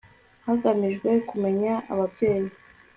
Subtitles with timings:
[0.45, 2.49] hagamijwe kumenya ababyeyi